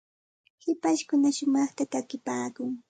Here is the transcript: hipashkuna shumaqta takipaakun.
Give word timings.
hipashkuna 0.63 1.29
shumaqta 1.37 1.83
takipaakun. 1.93 2.71